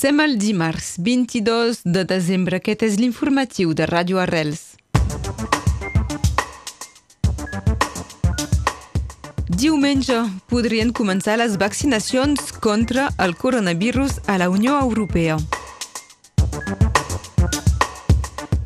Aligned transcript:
Som 0.00 0.20
el 0.20 0.38
dimarts 0.38 0.94
22 0.96 1.82
de 1.84 2.06
desembre. 2.08 2.56
Aquest 2.56 2.86
és 2.86 2.94
l'informatiu 2.96 3.74
de 3.76 3.84
Ràdio 3.84 4.16
Arrels. 4.22 4.62
Diumenge 9.60 10.22
podrien 10.48 10.94
començar 10.96 11.36
les 11.36 11.58
vaccinacions 11.60 12.48
contra 12.64 13.10
el 13.20 13.36
coronavirus 13.36 14.22
a 14.24 14.38
la 14.40 14.48
Unió 14.48 14.80
Europea. 14.80 15.36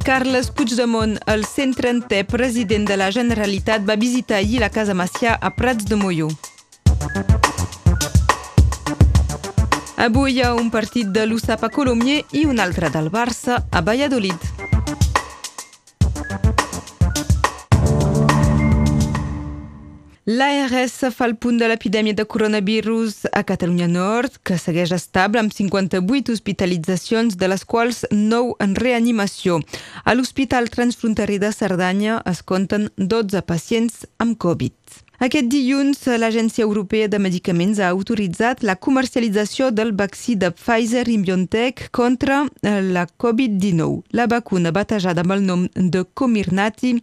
Carles 0.06 0.54
Puigdemont, 0.54 1.18
el 1.26 1.42
130è 1.50 2.22
president 2.30 2.86
de 2.86 3.02
la 3.02 3.10
Generalitat, 3.10 3.82
va 3.82 3.98
visitar 3.98 4.38
ahir 4.38 4.62
la 4.62 4.70
Casa 4.70 4.94
Macià 4.94 5.34
a 5.34 5.50
Prats 5.50 5.90
de 5.90 5.98
Molló. 5.98 6.30
Avui 10.04 10.34
hi 10.34 10.42
ha 10.44 10.50
un 10.52 10.66
partit 10.68 11.08
de 11.08 11.22
l'USAP 11.24 11.62
a 11.64 11.68
Colomier 11.72 12.18
i 12.36 12.42
un 12.44 12.58
altre 12.60 12.90
del 12.92 13.06
Barça 13.08 13.54
a 13.72 13.80
Valladolid. 13.80 14.42
L'ARS 20.26 20.98
fa 21.14 21.24
el 21.24 21.38
punt 21.40 21.56
de 21.56 21.70
l'epidèmia 21.70 22.12
de 22.18 22.26
coronavirus 22.28 23.30
a 23.32 23.46
Catalunya 23.48 23.88
Nord, 23.88 24.36
que 24.44 24.58
segueix 24.60 24.92
estable 24.92 25.40
amb 25.40 25.56
58 25.56 26.36
hospitalitzacions, 26.36 27.38
de 27.40 27.48
les 27.48 27.64
quals 27.64 28.04
9 28.12 28.58
en 28.60 28.76
reanimació. 28.76 29.62
A 30.04 30.12
l'Hospital 30.12 30.68
Transfronterer 30.68 31.40
de 31.40 31.52
Cerdanya 31.56 32.20
es 32.28 32.44
compten 32.44 32.90
12 33.00 33.40
pacients 33.48 34.04
amb 34.20 34.36
Covid. 34.36 35.03
Aquest 35.22 35.46
dilluns, 35.46 36.00
l'Agència 36.18 36.64
Europea 36.64 37.06
de 37.06 37.20
Medicaments 37.22 37.78
ha 37.78 37.92
autoritzat 37.94 38.64
la 38.66 38.74
comercialització 38.74 39.70
del 39.70 39.92
vaccí 39.94 40.34
de 40.34 40.50
Pfizer 40.50 41.04
i 41.06 41.20
BioNTech 41.22 41.84
contra 41.94 42.42
la 42.64 43.06
Covid-19. 43.06 44.02
La 44.10 44.26
vacuna, 44.26 44.72
batejada 44.74 45.22
amb 45.22 45.36
el 45.36 45.46
nom 45.46 45.68
de 45.74 46.02
Comirnaty, 46.18 46.96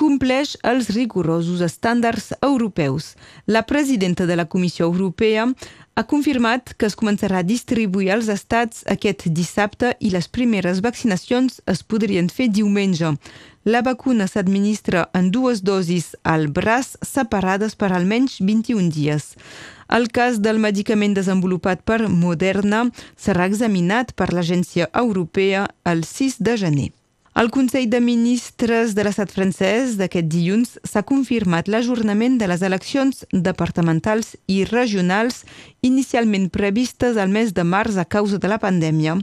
compleix 0.00 0.54
els 0.64 0.88
rigorosos 0.96 1.60
estàndards 1.60 2.30
europeus. 2.40 3.14
La 3.46 3.66
presidenta 3.68 4.24
de 4.26 4.36
la 4.36 4.46
Comissió 4.48 4.86
Europea 4.86 5.44
ha 5.94 6.04
confirmat 6.08 6.72
que 6.78 6.88
es 6.88 6.96
començarà 6.96 7.42
a 7.42 7.46
distribuir 7.46 8.08
als 8.14 8.30
estats 8.32 8.80
aquest 8.94 9.26
dissabte 9.36 9.92
i 10.00 10.12
les 10.14 10.28
primeres 10.32 10.80
vaccinacions 10.80 11.60
es 11.68 11.82
podrien 11.84 12.30
fer 12.32 12.48
diumenge. 12.48 13.10
La 13.68 13.82
vacuna 13.84 14.24
s'administra 14.30 15.02
en 15.12 15.28
dues 15.34 15.60
dosis 15.60 16.14
al 16.24 16.48
braç 16.48 16.94
separades 17.04 17.76
per 17.76 17.90
almenys 17.92 18.38
21 18.40 18.88
dies. 18.94 19.34
El 19.92 20.08
cas 20.08 20.38
del 20.40 20.62
medicament 20.62 21.18
desenvolupat 21.18 21.84
per 21.84 22.06
Moderna 22.08 22.86
serà 23.18 23.50
examinat 23.50 24.14
per 24.16 24.30
l'Agència 24.32 24.88
Europea 24.94 25.66
el 25.84 26.06
6 26.08 26.40
de 26.40 26.56
gener. 26.64 26.90
El 27.40 27.48
Consell 27.48 27.86
de 27.88 28.02
Ministres 28.04 28.90
de 28.92 29.00
l'estat 29.06 29.30
francès 29.32 29.94
d'aquest 29.96 30.26
dilluns 30.28 30.74
s'ha 30.84 31.00
confirmat 31.08 31.70
l'ajornament 31.72 32.36
de 32.36 32.44
les 32.50 32.60
eleccions 32.68 33.22
departamentals 33.32 34.34
i 34.44 34.58
regionals 34.68 35.38
inicialment 35.80 36.50
previstes 36.52 37.16
al 37.16 37.32
mes 37.32 37.54
de 37.56 37.64
març 37.64 37.96
a 37.96 38.04
causa 38.04 38.36
de 38.36 38.50
la 38.52 38.60
pandèmia. 38.60 39.16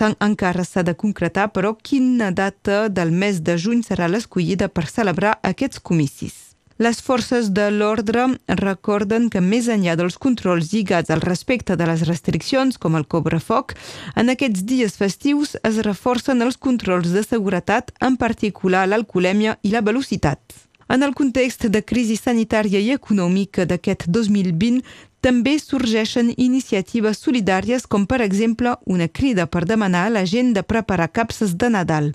Encara 0.00 0.64
s'ha 0.64 0.80
de 0.88 0.96
concretar, 0.96 1.50
però, 1.52 1.74
quina 1.76 2.30
data 2.32 2.86
del 2.88 3.12
mes 3.12 3.42
de 3.44 3.58
juny 3.60 3.84
serà 3.84 4.08
l'escollida 4.08 4.72
per 4.72 4.88
celebrar 4.88 5.36
aquests 5.44 5.84
comicis. 5.84 6.49
Les 6.80 6.96
forces 7.04 7.50
de 7.52 7.66
l'ordre 7.68 8.22
recorden 8.56 9.26
que 9.28 9.42
més 9.44 9.66
enllà 9.68 9.98
dels 10.00 10.14
controls 10.16 10.70
lligats 10.72 11.12
al 11.12 11.20
respecte 11.20 11.74
de 11.76 11.84
les 11.84 12.06
restriccions, 12.08 12.78
com 12.80 12.96
el 12.96 13.04
cobrafoc, 13.04 13.74
en 14.16 14.32
aquests 14.32 14.64
dies 14.64 14.96
festius 14.96 15.58
es 15.60 15.82
reforcen 15.84 16.40
els 16.40 16.56
controls 16.56 17.12
de 17.12 17.20
seguretat, 17.26 17.92
en 18.00 18.16
particular 18.16 18.86
l'alcoholèmia 18.88 19.58
i 19.60 19.74
la 19.74 19.84
velocitat. 19.84 20.40
En 20.88 21.04
el 21.04 21.12
context 21.14 21.68
de 21.68 21.84
crisi 21.84 22.16
sanitària 22.16 22.80
i 22.80 22.94
econòmica 22.96 23.68
d'aquest 23.68 24.08
2020, 24.08 24.80
també 25.20 25.58
sorgeixen 25.60 26.32
iniciatives 26.36 27.20
solidàries 27.20 27.86
com 27.86 28.06
per 28.08 28.20
exemple 28.24 28.76
una 28.86 29.08
crida 29.08 29.46
per 29.46 29.66
demanar 29.68 30.06
a 30.06 30.14
la 30.14 30.24
gent 30.24 30.54
de 30.56 30.62
preparar 30.62 31.10
capses 31.12 31.56
de 31.56 31.68
Nadal. 31.70 32.14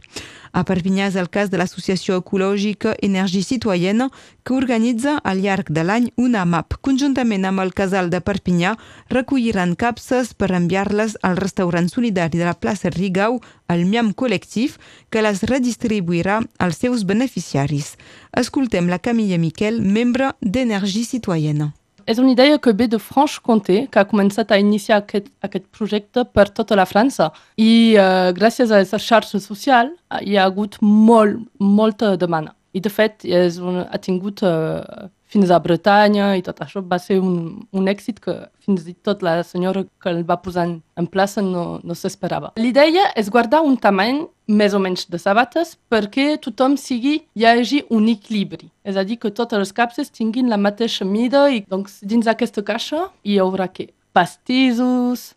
A 0.55 0.63
Perpinyà 0.63 1.09
és 1.09 1.17
el 1.19 1.27
cas 1.27 1.49
de 1.51 1.59
l'associació 1.59 2.15
ecològica 2.21 2.93
Energia 3.03 3.43
Citoyena 3.43 4.07
que 4.47 4.55
organitza 4.55 5.17
al 5.19 5.43
llarg 5.43 5.69
de 5.69 5.83
l'any 5.83 6.07
una 6.15 6.45
MAP. 6.47 6.77
Conjuntament 6.81 7.43
amb 7.45 7.59
el 7.59 7.73
casal 7.75 8.09
de 8.09 8.23
Perpinyà 8.23 8.73
recolliran 9.11 9.75
capses 9.75 10.33
per 10.33 10.53
enviar-les 10.55 11.19
al 11.21 11.35
restaurant 11.37 11.91
solidari 11.91 12.39
de 12.39 12.47
la 12.47 12.55
plaça 12.55 12.89
Rigau, 12.89 13.41
el 13.67 13.85
Miam 13.85 14.13
Col·lectif, 14.15 14.79
que 15.11 15.21
les 15.21 15.43
redistribuirà 15.43 16.41
als 16.57 16.79
seus 16.79 17.03
beneficiaris. 17.03 17.97
Escoltem 18.31 18.87
la 18.87 18.99
Camilla 18.99 19.37
Miquel, 19.37 19.81
membre 19.83 20.37
d'Energia 20.39 21.03
Citoyena. 21.03 21.73
És 22.05 22.19
una 22.21 22.31
idea 22.31 22.59
que 22.61 22.71
ve 22.73 22.85
de 22.87 22.99
Franche-Comté, 23.01 23.87
que 23.89 23.99
ha 23.99 24.05
començat 24.05 24.51
a 24.53 24.59
iniciar 24.61 24.99
aquest, 25.01 25.31
aquest 25.41 25.65
projecte 25.73 26.25
per 26.37 26.45
tota 26.53 26.77
la 26.77 26.85
França. 26.85 27.31
I 27.57 27.97
uh, 27.97 28.29
gràcies 28.37 28.69
a 28.69 28.83
aquesta 28.83 29.01
xarxa 29.01 29.41
social 29.41 29.89
hi 30.21 30.37
ha 30.37 30.45
hagut 30.45 30.77
molt, 30.81 31.41
molta 31.57 32.13
demanda. 32.21 32.53
I 32.75 32.81
de 32.83 32.91
fet 32.91 33.23
és 33.23 33.55
un, 33.63 33.79
ha 33.87 33.99
tingut 34.03 34.41
uh, 34.43 35.07
fins 35.31 35.51
a 35.51 35.59
Bretanya 35.63 36.33
i 36.35 36.43
tot 36.45 36.59
això 36.63 36.81
va 36.83 36.97
ser 37.01 37.17
un, 37.23 37.63
un 37.75 37.87
èxit 37.91 38.19
que 38.23 38.35
fins 38.63 38.85
i 38.87 38.95
tot 39.05 39.23
la 39.25 39.37
senyora 39.47 39.85
que 40.01 40.11
el 40.11 40.23
va 40.27 40.37
posar 40.43 40.67
en 40.69 41.07
plaça 41.11 41.43
no, 41.43 41.79
no 41.83 41.95
s'esperava. 41.97 42.53
L'idea 42.59 43.09
és 43.15 43.31
guardar 43.31 43.63
un 43.65 43.77
tamany 43.79 44.25
més 44.47 44.75
o 44.77 44.81
menys 44.81 45.07
de 45.09 45.19
sabates 45.21 45.75
perquè 45.91 46.35
tothom 46.41 46.77
sigui, 46.79 47.17
hi 47.35 47.47
hagi 47.47 47.81
un 47.95 48.09
equilibri. 48.11 48.69
És 48.85 48.99
a 48.99 49.05
dir, 49.07 49.17
que 49.21 49.33
totes 49.33 49.59
les 49.61 49.73
capses 49.75 50.11
tinguin 50.13 50.51
la 50.51 50.59
mateixa 50.61 51.07
mida 51.07 51.47
i 51.49 51.63
doncs, 51.67 52.01
dins 52.03 52.27
aquesta 52.27 52.63
caixa 52.65 53.07
hi 53.23 53.39
haurà 53.41 53.67
què? 53.71 53.89
Pastissos, 54.15 55.33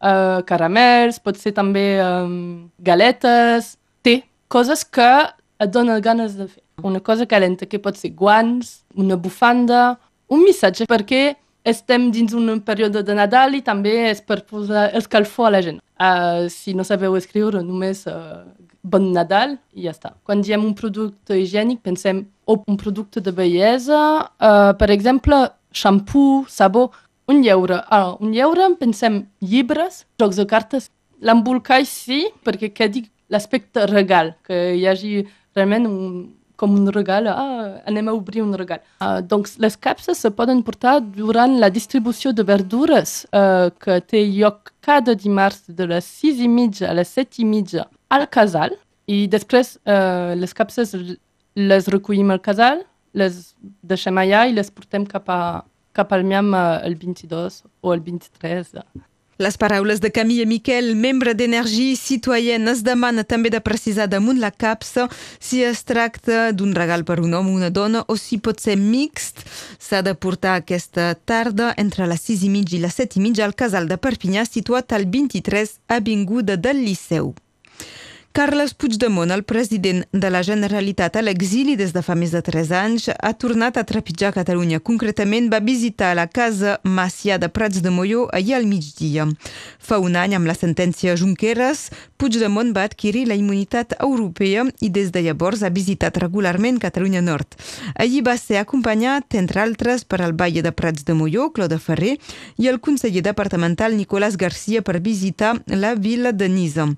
uh, 0.00 0.40
caramels, 0.48 1.20
pot 1.20 1.40
ser 1.40 1.52
també 1.56 1.86
um, 2.04 2.68
galetes, 2.80 3.76
té, 4.06 4.22
coses 4.52 4.84
que 4.84 5.12
et 5.62 5.70
donen 5.70 6.00
ganes 6.02 6.36
de 6.38 6.48
fer 6.48 6.62
una 6.82 7.00
cosa 7.00 7.26
calenta 7.26 7.66
que 7.66 7.80
pot 7.82 7.96
ser 7.96 8.12
guants, 8.18 8.82
una 8.94 9.16
bufanda, 9.16 9.98
un 10.32 10.44
missatge 10.44 10.86
perquè 10.90 11.36
estem 11.64 12.10
dins 12.10 12.34
un 12.34 12.48
període 12.66 13.02
de 13.06 13.14
Nadal 13.14 13.54
i 13.54 13.62
també 13.62 13.94
és 14.10 14.22
per 14.24 14.42
posar 14.48 14.90
escalfor 14.98 15.48
a 15.48 15.54
la 15.56 15.62
gent. 15.62 15.80
Uh, 16.02 16.48
si 16.50 16.74
no 16.74 16.82
sabeu 16.84 17.14
escriure, 17.16 17.62
només 17.62 18.02
uh, 18.10 18.42
bon 18.82 19.12
Nadal 19.14 19.56
i 19.72 19.86
ja 19.86 19.94
està. 19.94 20.14
Quan 20.26 20.42
diem 20.42 20.64
un 20.66 20.74
producte 20.74 21.38
higiènic, 21.38 21.82
pensem 21.86 22.24
o 22.46 22.58
un 22.66 22.78
producte 22.80 23.22
de 23.22 23.30
bellesa, 23.32 24.00
uh, 24.42 24.72
per 24.78 24.90
exemple, 24.90 25.44
xampú, 25.72 26.44
sabó, 26.48 26.90
un 27.30 27.42
lleure. 27.42 27.78
Ah, 27.88 28.16
un 28.18 28.34
lleure, 28.34 28.66
pensem 28.80 29.22
llibres, 29.40 30.02
jocs 30.20 30.40
de 30.40 30.46
cartes. 30.50 30.90
L'embolcall 31.22 31.86
sí, 31.86 32.24
perquè 32.42 32.72
quedi 32.74 33.06
l'aspecte 33.30 33.86
regal, 33.86 34.34
que 34.44 34.74
hi 34.76 34.86
hagi 34.90 35.22
realment 35.54 35.86
un, 35.86 36.06
com 36.56 36.74
un 36.76 36.88
regal, 36.94 37.28
ah, 37.28 37.80
anem 37.88 38.08
a 38.08 38.14
obrir 38.16 38.42
un 38.42 38.52
regal. 38.58 38.82
Uh, 39.00 39.20
doncs 39.22 39.56
les 39.62 39.76
capses 39.76 40.18
se 40.18 40.30
poden 40.30 40.62
portar 40.62 41.00
durant 41.00 41.58
la 41.62 41.70
distribució 41.70 42.32
de 42.32 42.44
verdures 42.46 43.22
uh, 43.32 43.70
que 43.82 44.00
té 44.06 44.22
lloc 44.28 44.72
cada 44.84 45.14
dimarts 45.14 45.64
de 45.68 45.88
les 45.90 46.08
6 46.22 46.42
i 46.44 46.48
mitja 46.48 46.90
a 46.90 46.96
les 46.98 47.12
7 47.18 47.42
i 47.42 47.48
mitja 47.48 47.86
al 48.12 48.28
casal 48.30 48.76
i 49.10 49.26
després 49.30 49.76
uh, 49.82 50.32
les 50.38 50.54
capses 50.54 50.94
les 51.56 51.88
recollim 51.92 52.30
al 52.32 52.40
casal, 52.40 52.84
les 53.12 53.54
deixem 53.84 54.18
allà 54.18 54.46
i 54.48 54.54
les 54.56 54.70
portem 54.72 55.04
cap, 55.06 55.28
a, 55.28 55.62
cap 55.92 56.12
al 56.12 56.24
miam 56.24 56.54
el 56.56 56.96
22 56.96 57.62
o 57.82 57.92
el 57.92 58.00
23. 58.00 58.72
Les 59.42 59.56
paraules 59.58 59.98
de 59.98 60.08
Camilla 60.08 60.44
Miquel, 60.46 60.94
membre 60.94 61.32
d'Energia 61.34 61.96
Citoyenne, 61.98 62.70
es 62.70 62.84
demana 62.86 63.24
també 63.26 63.50
de 63.50 63.58
precisar 63.58 64.06
damunt 64.06 64.38
la 64.38 64.52
capsa 64.54 65.08
si 65.42 65.64
es 65.66 65.82
tracta 65.82 66.52
d'un 66.54 66.70
regal 66.78 67.02
per 67.02 67.18
un 67.18 67.34
home 67.34 67.50
o 67.50 67.56
una 67.58 67.72
dona 67.74 68.04
o 68.06 68.14
si 68.14 68.38
pot 68.38 68.62
ser 68.62 68.78
mixt. 68.78 69.42
S'ha 69.82 70.04
de 70.06 70.14
portar 70.14 70.60
aquesta 70.60 71.16
tarda 71.26 71.74
entre 71.74 72.06
les 72.06 72.22
6 72.30 72.46
i 72.46 72.54
mitja 72.54 72.78
i 72.78 72.84
les 72.86 73.02
7 73.02 73.18
i 73.18 73.26
mitja 73.26 73.48
al 73.48 73.58
casal 73.58 73.90
de 73.90 73.98
Perpinyà 73.98 74.46
situat 74.46 74.94
al 74.94 75.10
23 75.10 75.80
Avinguda 75.90 76.54
del 76.54 76.86
Liceu. 76.86 77.34
Carles 78.32 78.72
Puigdemont, 78.72 79.30
el 79.30 79.42
president 79.44 80.06
de 80.10 80.28
la 80.30 80.40
Generalitat 80.40 81.18
a 81.18 81.20
l'exili 81.20 81.74
des 81.76 81.90
de 81.92 82.00
fa 82.00 82.14
més 82.16 82.30
de 82.32 82.40
3 82.40 82.70
anys, 82.72 83.10
ha 83.12 83.32
tornat 83.36 83.76
a 83.76 83.82
trepitjar 83.84 84.30
Catalunya. 84.32 84.78
Concretament, 84.80 85.50
va 85.52 85.60
visitar 85.60 86.14
la 86.16 86.24
casa 86.32 86.78
Macià 86.82 87.36
de 87.36 87.50
Prats 87.52 87.82
de 87.84 87.92
Molló 87.92 88.30
ahir 88.32 88.54
al 88.56 88.64
migdia. 88.64 89.26
Fa 89.76 89.98
un 90.00 90.16
any, 90.16 90.32
amb 90.32 90.48
la 90.48 90.54
sentència 90.56 91.12
Junqueras, 91.20 91.90
Puigdemont 92.16 92.72
va 92.72 92.86
adquirir 92.88 93.26
la 93.28 93.36
immunitat 93.36 93.92
europea 94.00 94.64
i 94.80 94.88
des 94.88 95.12
de 95.12 95.20
llavors 95.26 95.60
ha 95.60 95.68
visitat 95.68 96.16
regularment 96.16 96.80
Catalunya 96.80 97.20
Nord. 97.20 97.58
Allí 98.00 98.24
va 98.24 98.38
ser 98.40 98.62
acompanyat, 98.62 99.36
entre 99.36 99.60
altres, 99.60 100.06
per 100.08 100.22
al 100.22 100.32
Valle 100.32 100.64
de 100.64 100.72
Prats 100.72 101.04
de 101.04 101.12
Molló, 101.12 101.50
Claude 101.52 101.76
Ferrer, 101.76 102.16
i 102.56 102.72
el 102.72 102.80
conseller 102.80 103.26
departamental 103.28 103.92
Nicolás 103.92 104.40
Garcia 104.40 104.80
per 104.80 105.02
visitar 105.04 105.58
la 105.66 105.92
vila 105.94 106.32
de 106.32 106.48
Nisa. 106.48 106.88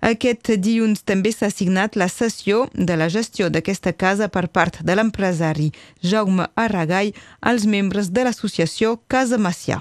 Aquest 0.00 0.54
dilluns 0.54 0.83
dilluns 0.84 1.04
també 1.08 1.32
s'ha 1.32 1.48
signat 1.48 1.96
la 1.96 2.08
cessió 2.08 2.68
de 2.74 2.96
la 2.96 3.08
gestió 3.08 3.48
d'aquesta 3.48 3.92
casa 3.92 4.28
per 4.28 4.48
part 4.48 4.82
de 4.84 4.94
l'empresari 4.94 5.70
Jaume 6.02 6.46
Arragai 6.56 7.14
als 7.40 7.64
membres 7.64 8.10
de 8.12 8.24
l'associació 8.24 9.00
Casa 9.08 9.38
Macià 9.38 9.80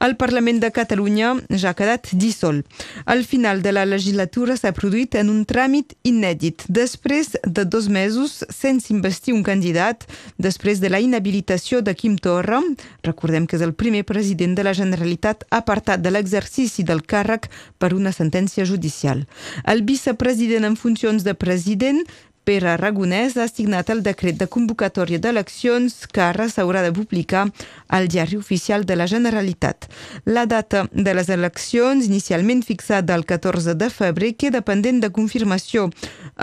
el 0.00 0.16
Parlament 0.16 0.60
de 0.62 0.70
Catalunya 0.72 1.34
ja 1.50 1.70
ha 1.70 1.76
quedat 1.76 2.08
dissol. 2.12 2.62
Al 3.04 3.24
final 3.24 3.60
de 3.62 3.72
la 3.72 3.84
legislatura 3.84 4.56
s'ha 4.56 4.72
produït 4.76 5.14
en 5.20 5.28
un 5.32 5.44
tràmit 5.44 5.92
inèdit, 6.08 6.64
després 6.68 7.36
de 7.44 7.64
dos 7.64 7.88
mesos 7.88 8.40
sense 8.48 8.90
investir 8.94 9.34
un 9.36 9.44
candidat, 9.44 10.06
després 10.38 10.80
de 10.80 10.88
la 10.88 11.00
inhabilitació 11.04 11.82
de 11.84 11.94
Quim 11.94 12.16
Torra, 12.16 12.62
recordem 13.04 13.46
que 13.46 13.58
és 13.58 13.66
el 13.66 13.74
primer 13.74 14.04
president 14.08 14.56
de 14.56 14.64
la 14.64 14.74
Generalitat 14.76 15.44
apartat 15.50 16.00
de 16.00 16.14
l'exercici 16.14 16.82
del 16.82 17.04
càrrec 17.04 17.50
per 17.78 17.92
una 17.94 18.12
sentència 18.12 18.64
judicial. 18.64 19.26
El 19.64 19.84
vicepresident 19.84 20.64
en 20.64 20.80
funcions 20.80 21.24
de 21.24 21.36
president 21.36 22.02
Pere 22.44 22.70
Aragonès 22.72 23.36
ha 23.36 23.46
signat 23.48 23.90
el 23.92 24.00
decret 24.02 24.38
de 24.40 24.46
convocatòria 24.48 25.20
d'eleccions 25.20 26.06
que 26.08 26.22
ara 26.24 26.48
s'haurà 26.48 26.82
de 26.86 26.92
publicar 26.96 27.44
al 27.88 28.08
diari 28.08 28.38
oficial 28.40 28.86
de 28.88 28.96
la 28.96 29.06
Generalitat. 29.06 29.86
La 30.24 30.46
data 30.46 30.86
de 30.90 31.14
les 31.14 31.28
eleccions, 31.28 32.08
inicialment 32.08 32.64
fixada 32.64 33.14
el 33.14 33.26
14 33.28 33.76
de 33.76 33.90
febrer, 33.92 34.34
queda 34.40 34.64
pendent 34.64 35.02
de 35.04 35.12
confirmació. 35.12 35.90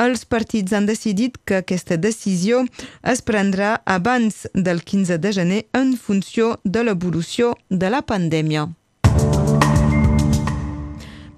Els 0.05 0.25
partits 0.25 0.73
han 0.77 0.85
decidit 0.85 1.41
que 1.43 1.63
aquesta 1.63 1.97
decisió 1.97 2.63
es 3.01 3.25
prendrà 3.25 3.77
abans 3.85 4.45
del 4.53 4.83
15 4.83 5.17
de 5.17 5.33
gener 5.33 5.63
en 5.73 5.95
funció 5.97 6.59
de 6.63 6.85
l'evolució 6.85 7.55
de 7.69 7.89
la 7.89 8.05
pandèmia. 8.05 8.69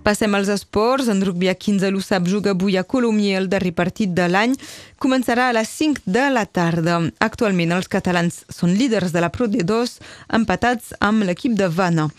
Passem 0.09 0.33
als 0.33 0.47
esports. 0.49 1.07
En 1.07 1.21
rugby 1.21 1.51
a 1.51 1.53
15 1.53 1.91
l'USAP 1.93 2.25
juga 2.31 2.55
avui 2.55 2.77
a 2.77 2.83
Colomier 2.83 3.35
el 3.37 3.47
darrer 3.47 3.75
partit 3.77 4.09
de 4.09 4.25
l'any. 4.25 4.55
Començarà 4.99 5.45
a 5.47 5.53
les 5.55 5.69
5 5.71 6.01
de 6.11 6.25
la 6.27 6.41
tarda. 6.43 6.97
Actualment 7.23 7.71
els 7.71 7.87
catalans 7.87 8.41
són 8.51 8.73
líders 8.75 9.13
de 9.15 9.21
la 9.23 9.29
Pro 9.31 9.45
D2 9.47 9.93
empatats 10.35 10.89
amb 10.99 11.23
l'equip 11.23 11.53
de 11.55 11.69
Vana. 11.71 12.09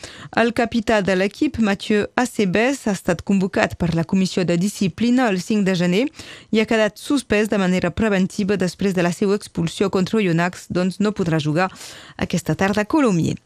El 0.40 0.54
capità 0.56 1.02
de 1.04 1.12
l'equip, 1.12 1.58
Mathieu 1.60 2.06
Acebes, 2.16 2.86
ha 2.88 2.94
estat 2.96 3.20
convocat 3.20 3.76
per 3.76 3.90
la 3.92 4.06
comissió 4.08 4.46
de 4.48 4.56
disciplina 4.56 5.28
el 5.28 5.42
5 5.44 5.66
de 5.68 5.74
gener 5.76 6.06
i 6.56 6.62
ha 6.62 6.68
quedat 6.70 6.96
suspès 6.96 7.52
de 7.52 7.60
manera 7.60 7.90
preventiva 7.92 8.56
després 8.56 8.96
de 8.96 9.04
la 9.04 9.12
seva 9.12 9.36
expulsió 9.36 9.90
contra 9.92 10.16
Oyonnax, 10.16 10.70
doncs 10.72 11.02
no 11.04 11.12
podrà 11.12 11.36
jugar 11.36 11.68
aquesta 12.16 12.56
tarda 12.56 12.86
a 12.86 12.88
Colomier. 12.88 13.36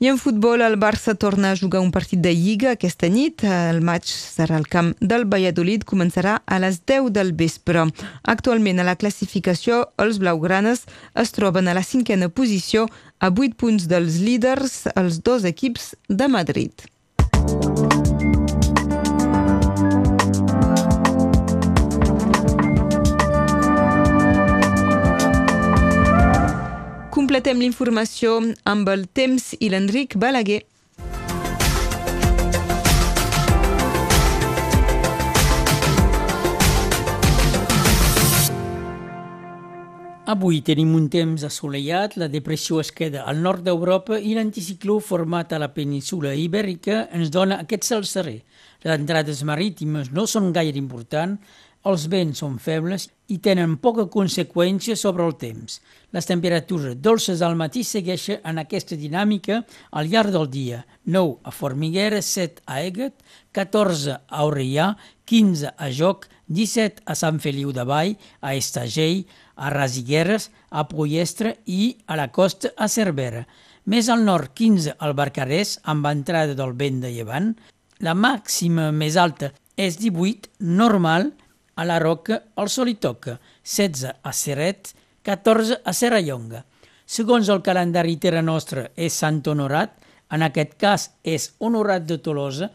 I 0.00 0.08
en 0.08 0.16
futbol 0.16 0.62
el 0.64 0.78
Barça 0.80 1.12
torna 1.14 1.50
a 1.50 1.56
jugar 1.60 1.82
un 1.84 1.90
partit 1.92 2.22
de 2.24 2.32
Lliga 2.32 2.72
aquesta 2.72 3.08
nit. 3.12 3.44
El 3.44 3.82
maig 3.84 4.08
serà 4.08 4.56
al 4.56 4.68
camp 4.70 4.94
del 5.00 5.26
Valladolid, 5.28 5.84
començarà 5.84 6.38
a 6.46 6.58
les 6.62 6.80
10 6.86 7.12
del 7.12 7.34
vespre. 7.36 7.84
Actualment 8.24 8.77
a 8.80 8.86
la 8.86 8.96
classificació 8.96 9.84
els 9.98 10.18
blaugranes 10.22 10.84
es 11.18 11.32
troben 11.36 11.68
a 11.68 11.74
la 11.76 11.82
cinquena 11.82 12.28
posició 12.28 12.86
a 13.18 13.30
8 13.30 13.56
punts 13.58 13.88
dels 13.90 14.20
líders, 14.22 14.86
els 14.94 15.20
dos 15.22 15.44
equips 15.44 15.94
de 16.08 16.28
Madrid. 16.28 16.72
Completem 27.18 27.58
l'informació 27.60 28.38
amb 28.64 28.88
el 28.88 29.08
temps 29.10 29.50
i 29.58 29.68
l'Enric 29.72 30.14
Balaguer. 30.16 30.62
Avui 40.28 40.58
tenim 40.60 40.90
un 40.92 41.06
temps 41.08 41.40
assolellat, 41.46 42.18
la 42.20 42.26
depressió 42.28 42.82
es 42.82 42.90
queda 42.92 43.22
al 43.30 43.38
nord 43.40 43.62
d'Europa 43.64 44.18
i 44.20 44.34
l'anticicló 44.36 44.98
format 45.00 45.54
a 45.56 45.60
la 45.62 45.70
península 45.72 46.34
ibèrica 46.36 47.06
ens 47.16 47.30
dona 47.32 47.56
aquest 47.62 47.88
serè. 48.10 48.34
Les 48.84 48.92
entrades 48.92 49.40
marítimes 49.48 50.10
no 50.12 50.26
són 50.28 50.50
gaire 50.52 50.76
importants, 50.76 51.40
els 51.86 52.06
vents 52.10 52.40
són 52.42 52.56
febles 52.58 53.06
i 53.30 53.38
tenen 53.44 53.76
poca 53.78 54.08
conseqüència 54.10 54.96
sobre 54.96 55.24
el 55.26 55.36
temps. 55.38 55.78
Les 56.12 56.26
temperatures 56.26 56.96
dolces 56.98 57.42
al 57.44 57.54
matí 57.60 57.84
segueixen 57.84 58.40
en 58.48 58.58
aquesta 58.58 58.96
dinàmica 58.96 59.60
al 59.92 60.08
llarg 60.10 60.32
del 60.34 60.48
dia. 60.50 60.80
9 61.04 61.38
a 61.44 61.52
Formiguera, 61.52 62.22
7 62.22 62.64
a 62.66 62.80
Egat, 62.82 63.14
14 63.52 64.18
a 64.26 64.44
Orellà, 64.48 64.94
15 65.28 65.74
a 65.76 65.90
Joc, 65.92 66.26
17 66.48 67.04
a 67.04 67.14
Sant 67.14 67.38
Feliu 67.40 67.72
de 67.76 67.84
Vall, 67.84 68.16
a 68.40 68.54
Estagell, 68.56 69.26
a 69.56 69.70
Rasigueres, 69.70 70.50
a 70.70 70.86
Poiestre 70.88 71.58
i 71.66 71.98
a 72.06 72.16
la 72.16 72.30
costa 72.32 72.72
a 72.76 72.88
Cervera. 72.88 73.44
Més 73.88 74.08
al 74.12 74.24
nord, 74.24 74.52
15 74.56 74.96
al 74.98 75.14
Barcarès, 75.16 75.78
amb 75.84 76.08
entrada 76.08 76.56
del 76.56 76.74
vent 76.76 77.02
de 77.04 77.12
llevant. 77.12 77.54
La 78.04 78.14
màxima 78.14 78.90
més 78.92 79.16
alta 79.16 79.52
és 79.76 79.96
18, 80.00 80.52
normal, 80.60 81.32
a 81.78 81.84
la 81.86 82.00
Roca 82.02 82.40
el 82.58 82.68
sol 82.74 82.90
hi 82.90 82.96
toca, 82.98 83.36
16 83.62 84.10
a 84.26 84.32
Serret, 84.34 84.90
14 85.22 85.78
a 85.86 85.94
Serrallonga. 85.94 86.64
Segons 87.06 87.48
el 87.54 87.62
calendari 87.62 88.16
Terra 88.18 88.42
Nostra 88.42 88.88
és 88.98 89.14
Sant 89.14 89.38
Honorat, 89.46 89.94
en 90.34 90.42
aquest 90.44 90.74
cas 90.80 91.06
és 91.22 91.52
Honorat 91.62 92.04
de 92.08 92.18
Tolosa, 92.18 92.68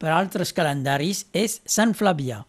per 0.00 0.10
altres 0.12 0.54
calendaris 0.56 1.26
és 1.36 1.60
Sant 1.68 1.92
Flavià. 1.96 2.40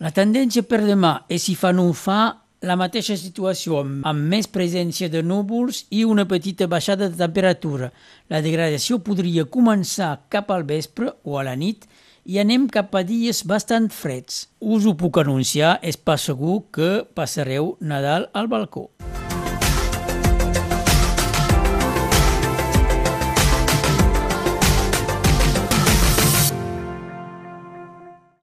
La 0.00 0.12
tendència 0.16 0.64
per 0.64 0.82
demà 0.84 1.14
és 1.28 1.48
si 1.48 1.56
fa 1.56 1.72
no 1.76 1.88
fa 1.96 2.20
la 2.64 2.76
mateixa 2.76 3.16
situació 3.16 3.80
amb 3.80 4.28
més 4.28 4.48
presència 4.52 5.08
de 5.12 5.22
núvols 5.24 5.86
i 5.96 6.04
una 6.04 6.26
petita 6.28 6.68
baixada 6.68 7.08
de 7.08 7.16
temperatura. 7.16 7.88
La 8.28 8.40
degradació 8.44 9.00
podria 9.04 9.46
començar 9.48 10.26
cap 10.28 10.52
al 10.52 10.68
vespre 10.68 11.14
o 11.24 11.40
a 11.40 11.44
la 11.48 11.56
nit 11.56 11.88
i 12.30 12.38
anem 12.38 12.68
cap 12.70 12.94
a 12.94 13.02
dies 13.02 13.42
bastant 13.52 13.88
freds. 13.90 14.44
Us 14.62 14.86
ho 14.86 14.94
puc 14.94 15.18
anunciar, 15.18 15.78
és 15.82 15.98
pas 15.98 16.30
segur 16.30 16.60
que 16.70 16.90
passareu 17.18 17.74
Nadal 17.82 18.30
al 18.38 18.46
balcó. 18.52 18.86